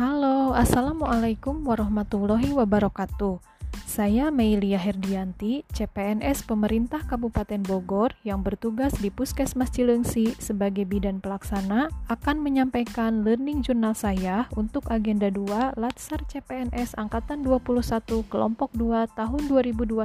[0.00, 3.36] Halo, Assalamualaikum warahmatullahi wabarakatuh.
[3.84, 11.92] Saya Meilia Herdianti, CPNS Pemerintah Kabupaten Bogor yang bertugas di Puskesmas Cilengsi sebagai bidan pelaksana
[12.08, 19.42] akan menyampaikan learning journal saya untuk agenda 2 Latsar CPNS Angkatan 21 Kelompok 2 tahun
[19.52, 20.00] 2021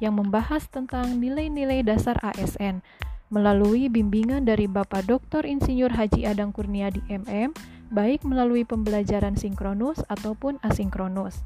[0.00, 2.80] yang membahas tentang nilai-nilai dasar ASN
[3.28, 5.44] melalui bimbingan dari Bapak Dr.
[5.44, 11.38] Insinyur Haji Adang Kurniadi MM baik melalui pembelajaran sinkronus ataupun asinkronus.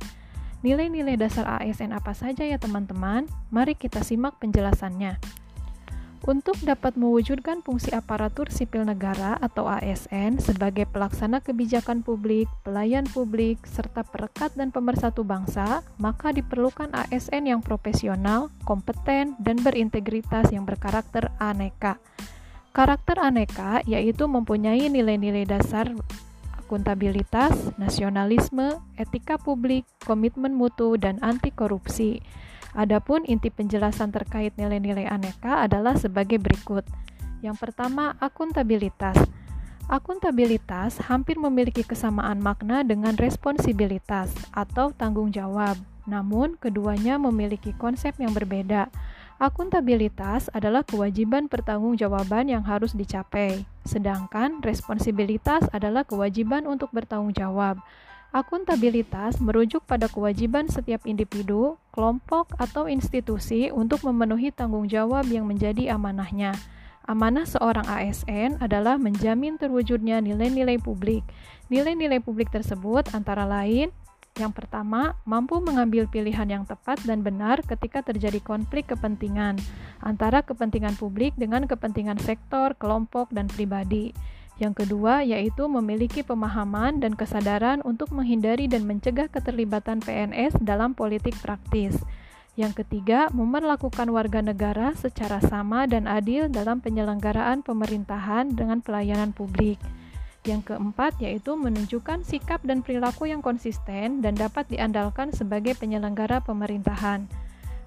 [0.64, 3.28] Nilai-nilai dasar ASN apa saja ya teman-teman?
[3.54, 5.20] Mari kita simak penjelasannya.
[6.26, 13.62] Untuk dapat mewujudkan fungsi aparatur sipil negara atau ASN sebagai pelaksana kebijakan publik, pelayan publik,
[13.64, 21.30] serta perekat dan pemersatu bangsa, maka diperlukan ASN yang profesional, kompeten, dan berintegritas yang berkarakter
[21.38, 22.02] aneka.
[22.76, 25.96] Karakter aneka yaitu mempunyai nilai-nilai dasar
[26.68, 32.20] akuntabilitas, nasionalisme, etika publik, komitmen mutu, dan anti korupsi.
[32.76, 36.84] Adapun inti penjelasan terkait nilai-nilai aneka adalah sebagai berikut.
[37.40, 39.16] Yang pertama, akuntabilitas.
[39.88, 45.80] Akuntabilitas hampir memiliki kesamaan makna dengan responsibilitas atau tanggung jawab.
[46.04, 48.92] Namun, keduanya memiliki konsep yang berbeda.
[49.40, 57.80] Akuntabilitas adalah kewajiban pertanggungjawaban yang harus dicapai, sedangkan responsibilitas adalah kewajiban untuk bertanggung jawab.
[58.28, 65.96] Akuntabilitas merujuk pada kewajiban setiap individu, kelompok, atau institusi untuk memenuhi tanggung jawab yang menjadi
[65.96, 66.52] amanahnya.
[67.08, 71.24] Amanah seorang ASN adalah menjamin terwujudnya nilai-nilai publik.
[71.72, 73.88] Nilai-nilai publik tersebut antara lain
[74.36, 79.58] yang pertama, mampu mengambil pilihan yang tepat dan benar ketika terjadi konflik kepentingan
[79.98, 84.14] antara kepentingan publik dengan kepentingan sektor, kelompok, dan pribadi.
[84.58, 91.34] Yang kedua, yaitu memiliki pemahaman dan kesadaran untuk menghindari dan mencegah keterlibatan PNS dalam politik
[91.42, 91.94] praktis.
[92.58, 99.78] Yang ketiga, memperlakukan warga negara secara sama dan adil dalam penyelenggaraan pemerintahan dengan pelayanan publik.
[100.48, 107.28] Yang keempat yaitu menunjukkan sikap dan perilaku yang konsisten dan dapat diandalkan sebagai penyelenggara pemerintahan.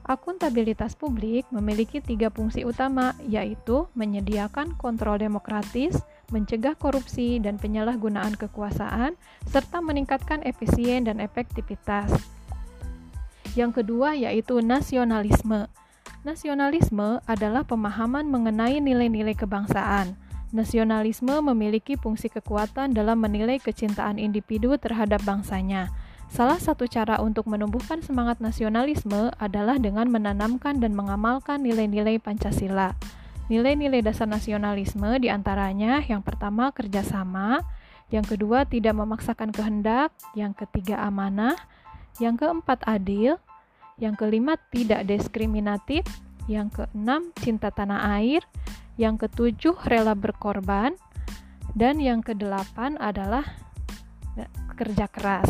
[0.05, 5.97] Akuntabilitas publik memiliki tiga fungsi utama, yaitu menyediakan kontrol demokratis,
[6.29, 9.17] mencegah korupsi dan penyalahgunaan kekuasaan,
[9.49, 12.13] serta meningkatkan efisien dan efektivitas.
[13.57, 15.65] Yang kedua yaitu nasionalisme.
[16.21, 20.13] Nasionalisme adalah pemahaman mengenai nilai-nilai kebangsaan.
[20.51, 25.87] Nasionalisme memiliki fungsi kekuatan dalam menilai kecintaan individu terhadap bangsanya.
[26.27, 32.95] Salah satu cara untuk menumbuhkan semangat nasionalisme adalah dengan menanamkan dan mengamalkan nilai-nilai Pancasila.
[33.47, 37.63] Nilai-nilai dasar nasionalisme di antaranya yang pertama kerjasama,
[38.11, 41.55] yang kedua tidak memaksakan kehendak, yang ketiga amanah,
[42.19, 43.39] yang keempat adil,
[43.95, 46.03] yang kelima tidak diskriminatif,
[46.47, 48.43] yang keenam cinta tanah air,
[48.99, 50.95] yang ketujuh rela berkorban,
[51.75, 53.43] dan yang kedelapan adalah
[54.75, 55.47] kerja keras.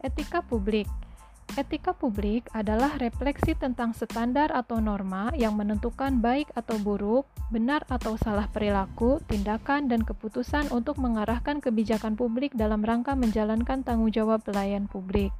[0.00, 0.88] Etika publik.
[1.58, 8.14] Etika publik adalah refleksi tentang standar atau norma yang menentukan baik atau buruk, benar atau
[8.14, 14.86] salah perilaku, tindakan, dan keputusan untuk mengarahkan kebijakan publik dalam rangka menjalankan tanggung jawab pelayan
[14.86, 15.34] publik.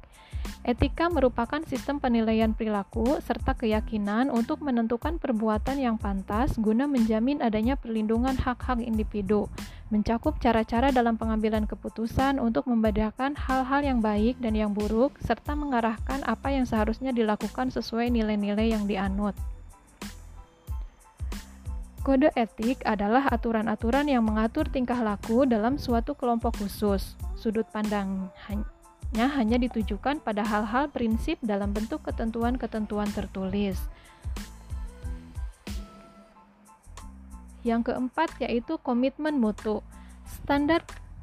[0.61, 7.79] Etika merupakan sistem penilaian perilaku serta keyakinan untuk menentukan perbuatan yang pantas guna menjamin adanya
[7.79, 9.47] perlindungan hak-hak individu,
[9.91, 16.23] mencakup cara-cara dalam pengambilan keputusan untuk membedakan hal-hal yang baik dan yang buruk, serta mengarahkan
[16.23, 19.35] apa yang seharusnya dilakukan sesuai nilai-nilai yang dianut.
[22.01, 27.13] Kode etik adalah aturan-aturan yang mengatur tingkah laku dalam suatu kelompok khusus.
[27.37, 28.33] Sudut pandang
[29.13, 33.77] hanya ditujukan pada hal-hal prinsip dalam bentuk ketentuan-ketentuan tertulis.
[37.61, 39.85] Yang keempat yaitu komitmen mutu.
[40.25, 40.81] Standar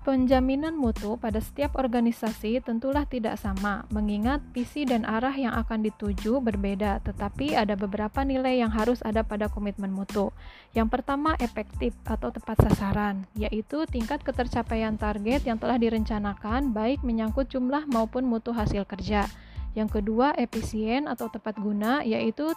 [0.09, 6.41] Penjaminan mutu pada setiap organisasi tentulah tidak sama, mengingat visi dan arah yang akan dituju
[6.41, 10.33] berbeda, tetapi ada beberapa nilai yang harus ada pada komitmen mutu.
[10.73, 17.53] Yang pertama, efektif atau tepat sasaran, yaitu tingkat ketercapaian target yang telah direncanakan, baik menyangkut
[17.53, 19.29] jumlah maupun mutu hasil kerja.
[19.77, 22.49] Yang kedua, efisien atau tepat guna, yaitu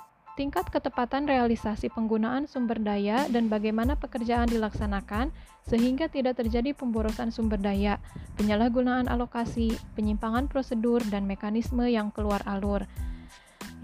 [0.42, 5.30] tingkat ketepatan realisasi penggunaan sumber daya dan bagaimana pekerjaan dilaksanakan
[5.70, 8.02] sehingga tidak terjadi pemborosan sumber daya,
[8.42, 12.90] penyalahgunaan alokasi, penyimpangan prosedur dan mekanisme yang keluar alur.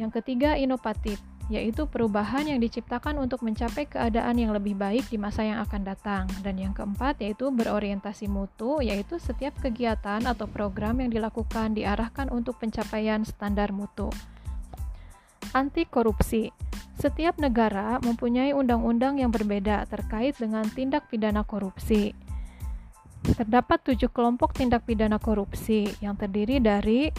[0.02, 1.22] Yang ketiga, inovatif.
[1.48, 6.28] yaitu perubahan yang diciptakan untuk mencapai keadaan yang lebih baik di masa yang akan datang.
[6.44, 12.60] Dan yang keempat yaitu berorientasi mutu, yaitu setiap kegiatan atau program yang dilakukan diarahkan untuk
[12.60, 14.12] pencapaian standar mutu.
[15.54, 16.52] Anti korupsi.
[16.98, 22.18] Setiap negara mempunyai undang-undang yang berbeda terkait dengan tindak pidana korupsi.
[23.38, 27.14] Terdapat tujuh kelompok tindak pidana korupsi yang terdiri dari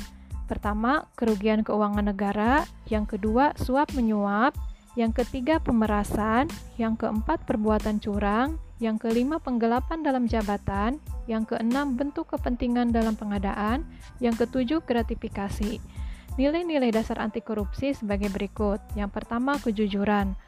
[0.48, 4.56] Pertama, kerugian keuangan negara, yang kedua, suap menyuap,
[4.96, 6.48] yang ketiga, pemerasan,
[6.80, 13.84] yang keempat, perbuatan curang, yang kelima, penggelapan dalam jabatan, yang keenam, bentuk kepentingan dalam pengadaan,
[14.24, 15.84] yang ketujuh, gratifikasi.
[16.38, 18.78] Nilai-nilai dasar anti korupsi sebagai berikut.
[18.94, 20.38] Yang pertama, kejujuran.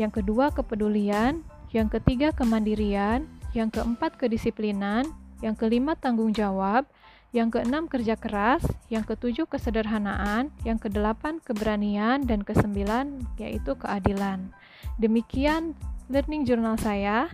[0.00, 1.44] Yang kedua, kepedulian.
[1.76, 3.28] Yang ketiga, kemandirian.
[3.52, 5.04] Yang keempat, kedisiplinan.
[5.44, 6.88] Yang kelima, tanggung jawab
[7.36, 14.56] yang keenam kerja keras, yang ketujuh kesederhanaan, yang kedelapan keberanian, dan kesembilan yaitu keadilan.
[14.96, 15.76] Demikian
[16.08, 17.28] learning journal saya.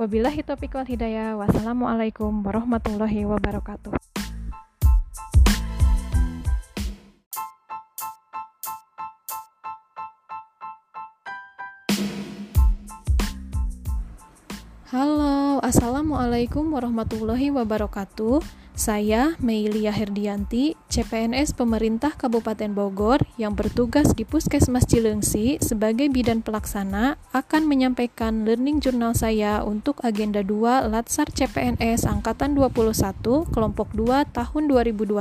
[0.00, 1.36] Wabillahi taufiq wal hidayah.
[1.36, 4.11] Wassalamualaikum warahmatullahi wabarakatuh.
[14.92, 18.44] Halo, Assalamualaikum warahmatullahi wabarakatuh.
[18.72, 27.20] Saya, Meilia Herdianti, CPNS Pemerintah Kabupaten Bogor yang bertugas di Puskesmas Cilengsi sebagai bidan pelaksana
[27.36, 34.62] akan menyampaikan learning jurnal saya untuk agenda 2 Latsar CPNS Angkatan 21 kelompok 2 tahun
[34.64, 35.20] 2021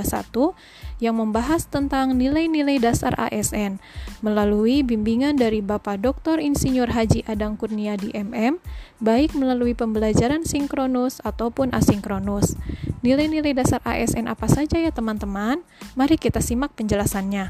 [1.04, 3.84] yang membahas tentang nilai-nilai dasar ASN
[4.24, 6.40] melalui bimbingan dari Bapak Dr.
[6.40, 8.64] Insinyur Haji Adang Kurniadi MM
[9.04, 12.56] baik melalui pembelajaran sinkronus ataupun asinkronus.
[13.02, 15.66] Nilai-nilai dasar ASN apa saja ya teman-teman?
[15.98, 17.50] Mari kita simak penjelasannya.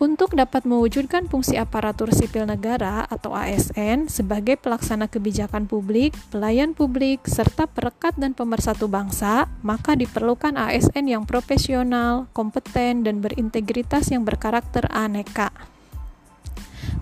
[0.00, 7.28] Untuk dapat mewujudkan fungsi aparatur sipil negara atau ASN sebagai pelaksana kebijakan publik, pelayan publik,
[7.28, 14.88] serta perekat dan pemersatu bangsa, maka diperlukan ASN yang profesional, kompeten, dan berintegritas yang berkarakter
[14.88, 15.52] aneka.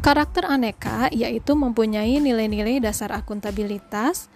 [0.02, 4.26] Karakter aneka yaitu mempunyai nilai-nilai dasar akuntabilitas,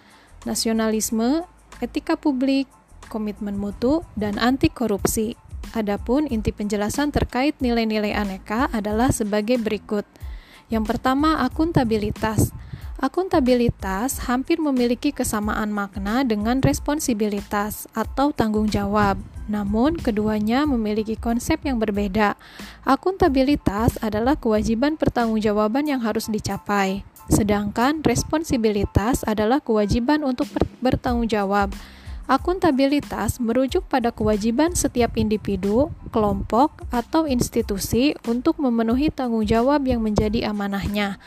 [0.47, 1.43] nasionalisme,
[1.83, 2.71] etika publik,
[3.11, 5.35] komitmen mutu, dan anti korupsi.
[5.75, 10.07] Adapun inti penjelasan terkait nilai-nilai aneka adalah sebagai berikut.
[10.71, 12.55] Yang pertama, akuntabilitas.
[13.03, 19.19] Akuntabilitas hampir memiliki kesamaan makna dengan responsibilitas atau tanggung jawab.
[19.51, 22.39] Namun, keduanya memiliki konsep yang berbeda.
[22.87, 27.03] Akuntabilitas adalah kewajiban pertanggungjawaban yang harus dicapai.
[27.31, 30.51] Sedangkan responsibilitas adalah kewajiban untuk
[30.83, 31.71] bertanggung jawab.
[32.23, 40.47] Akuntabilitas merujuk pada kewajiban setiap individu, kelompok, atau institusi untuk memenuhi tanggung jawab yang menjadi
[40.47, 41.19] amanahnya.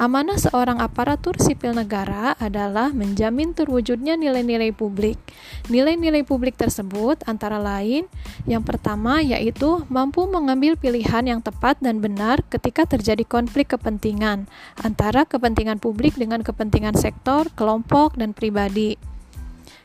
[0.00, 5.20] Amanah seorang aparatur sipil negara adalah menjamin terwujudnya nilai-nilai publik.
[5.68, 8.08] Nilai-nilai publik tersebut antara lain
[8.48, 14.48] yang pertama yaitu mampu mengambil pilihan yang tepat dan benar ketika terjadi konflik kepentingan
[14.80, 18.96] antara kepentingan publik dengan kepentingan sektor, kelompok, dan pribadi.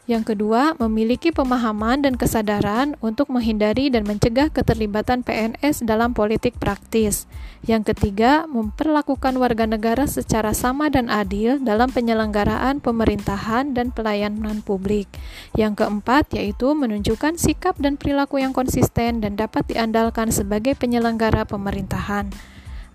[0.05, 7.25] Yang kedua, memiliki pemahaman dan kesadaran untuk menghindari dan mencegah keterlibatan PNS dalam politik praktis.
[7.65, 15.09] Yang ketiga, memperlakukan warga negara secara sama dan adil dalam penyelenggaraan pemerintahan dan pelayanan publik.
[15.57, 22.29] Yang keempat, yaitu menunjukkan sikap dan perilaku yang konsisten dan dapat diandalkan sebagai penyelenggara pemerintahan.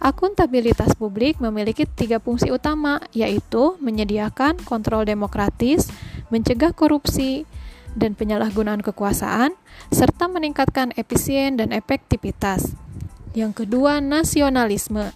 [0.00, 5.92] Akuntabilitas publik memiliki tiga fungsi utama, yaitu menyediakan kontrol demokratis,
[6.30, 7.44] mencegah korupsi
[7.98, 9.54] dan penyalahgunaan kekuasaan,
[9.90, 12.74] serta meningkatkan efisien dan efektivitas.
[13.34, 15.14] Yang kedua, nasionalisme.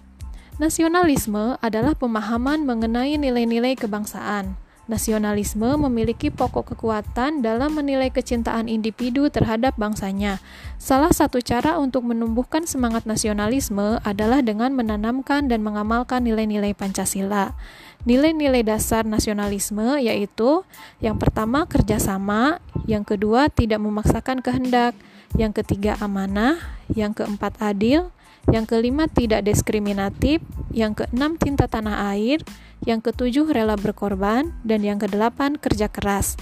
[0.54, 4.54] Nasionalisme adalah pemahaman mengenai nilai-nilai kebangsaan.
[4.84, 10.44] Nasionalisme memiliki pokok kekuatan dalam menilai kecintaan individu terhadap bangsanya.
[10.76, 17.56] Salah satu cara untuk menumbuhkan semangat nasionalisme adalah dengan menanamkan dan mengamalkan nilai-nilai Pancasila.
[18.04, 20.60] Nilai-nilai dasar nasionalisme yaitu
[21.00, 24.92] yang pertama kerjasama, yang kedua tidak memaksakan kehendak,
[25.40, 26.60] yang ketiga amanah,
[26.92, 28.12] yang keempat adil,
[28.52, 32.44] yang kelima tidak diskriminatif, yang keenam cinta tanah air,
[32.84, 36.36] yang ketujuh rela berkorban, dan yang kedelapan kerja keras.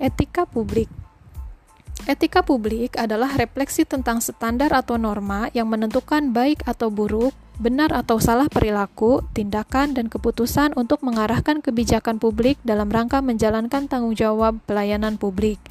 [0.00, 0.88] Etika publik
[2.08, 8.18] Etika publik adalah refleksi tentang standar atau norma yang menentukan baik atau buruk benar atau
[8.18, 15.14] salah perilaku, tindakan, dan keputusan untuk mengarahkan kebijakan publik dalam rangka menjalankan tanggung jawab pelayanan
[15.16, 15.62] publik.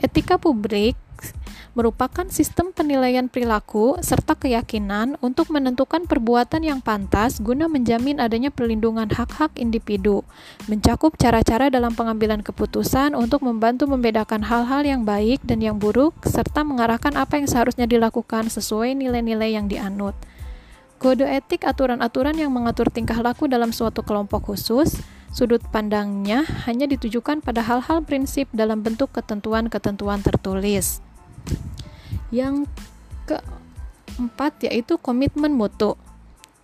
[0.00, 0.96] Etika publik
[1.76, 9.12] merupakan sistem penilaian perilaku serta keyakinan untuk menentukan perbuatan yang pantas guna menjamin adanya perlindungan
[9.12, 10.24] hak-hak individu,
[10.72, 16.64] mencakup cara-cara dalam pengambilan keputusan untuk membantu membedakan hal-hal yang baik dan yang buruk, serta
[16.64, 20.16] mengarahkan apa yang seharusnya dilakukan sesuai nilai-nilai yang dianut.
[20.96, 24.96] Kode etik aturan-aturan yang mengatur tingkah laku dalam suatu kelompok khusus,
[25.28, 31.04] sudut pandangnya hanya ditujukan pada hal-hal prinsip dalam bentuk ketentuan-ketentuan tertulis.
[32.32, 32.64] Yang
[33.28, 36.00] keempat yaitu komitmen mutu.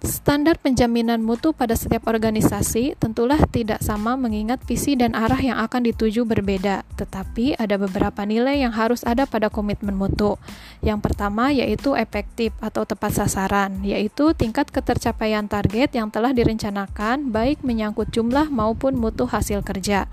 [0.03, 5.87] Standar penjaminan mutu pada setiap organisasi tentulah tidak sama mengingat visi dan arah yang akan
[5.95, 10.43] dituju berbeda, tetapi ada beberapa nilai yang harus ada pada komitmen mutu.
[10.83, 17.63] Yang pertama yaitu efektif atau tepat sasaran, yaitu tingkat ketercapaian target yang telah direncanakan baik
[17.63, 20.11] menyangkut jumlah maupun mutu hasil kerja.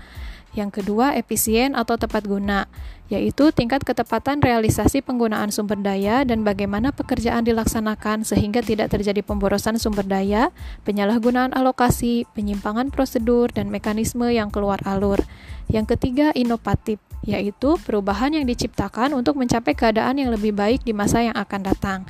[0.50, 2.66] Yang kedua, efisien atau tepat guna,
[3.06, 9.78] yaitu tingkat ketepatan realisasi penggunaan sumber daya dan bagaimana pekerjaan dilaksanakan sehingga tidak terjadi pemborosan
[9.78, 15.22] sumber daya, penyalahgunaan alokasi, penyimpangan prosedur, dan mekanisme yang keluar alur.
[15.70, 21.22] Yang ketiga, inovatif, yaitu perubahan yang diciptakan untuk mencapai keadaan yang lebih baik di masa
[21.22, 22.00] yang akan datang.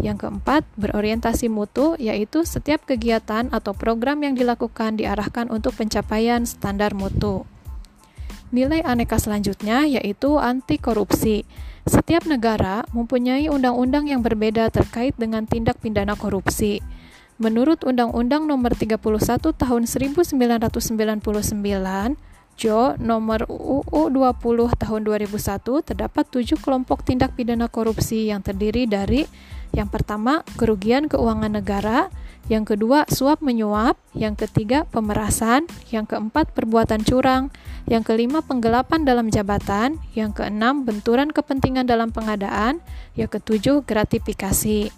[0.00, 6.96] Yang keempat, berorientasi mutu, yaitu setiap kegiatan atau program yang dilakukan diarahkan untuk pencapaian standar
[6.96, 7.44] mutu.
[8.50, 11.46] Nilai aneka selanjutnya yaitu anti korupsi.
[11.86, 16.82] Setiap negara mempunyai undang-undang yang berbeda terkait dengan tindak pidana korupsi.
[17.40, 19.00] Menurut Undang-Undang Nomor 31
[19.56, 20.36] Tahun 1999,
[22.60, 29.24] Jo Nomor UU 20 Tahun 2001 terdapat tujuh kelompok tindak pidana korupsi yang terdiri dari
[29.70, 32.10] yang pertama, kerugian keuangan negara,
[32.48, 37.52] yang kedua, suap menyuap, yang ketiga, pemerasan, yang keempat, perbuatan curang,
[37.86, 42.82] yang kelima, penggelapan dalam jabatan, yang keenam, benturan kepentingan dalam pengadaan,
[43.14, 44.90] yang ketujuh, gratifikasi.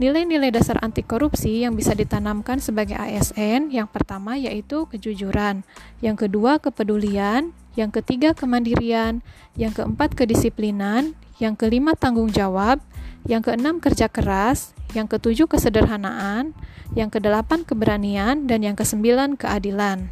[0.00, 5.68] Nilai-nilai dasar anti korupsi yang bisa ditanamkan sebagai ASN yang pertama yaitu kejujuran,
[6.00, 9.20] yang kedua kepedulian, yang ketiga kemandirian,
[9.56, 12.80] yang keempat kedisiplinan, yang kelima tanggung jawab,
[13.28, 16.56] yang keenam kerja keras, yang ketujuh kesederhanaan,
[16.92, 20.08] yang kedelapan keberanian, dan yang kesembilan keadilan.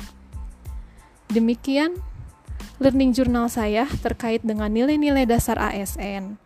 [1.30, 2.00] Demikian
[2.80, 6.40] learning journal saya terkait dengan nilai-nilai dasar ASN.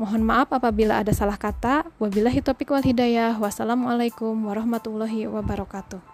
[0.00, 1.84] Mohon maaf apabila ada salah kata.
[2.00, 3.36] Wabillahi taufiq wal hidayah.
[3.36, 6.09] Wassalamualaikum warahmatullahi wabarakatuh.